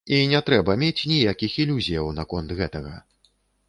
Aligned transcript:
І 0.15 0.19
не 0.29 0.39
трэба 0.47 0.77
мець 0.85 1.03
ніякіх 1.13 1.59
ілюзіяў 1.67 2.13
наконт 2.23 2.49
гэтага. 2.65 3.01